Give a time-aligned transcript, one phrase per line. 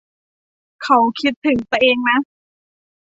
[0.81, 2.19] เค้าคิดถึงตะเองนะ